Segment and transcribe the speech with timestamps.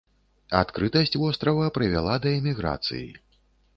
[0.61, 3.07] Адкрытасць вострава прывяла да эміграцыі.